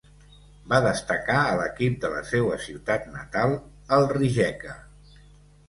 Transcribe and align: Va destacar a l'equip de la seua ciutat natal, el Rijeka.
Va 0.71 0.79
destacar 0.85 1.35
a 1.41 1.51
l'equip 1.59 1.99
de 2.07 2.11
la 2.15 2.23
seua 2.31 2.57
ciutat 2.65 3.07
natal, 3.19 3.55
el 3.99 4.09
Rijeka. 4.17 4.77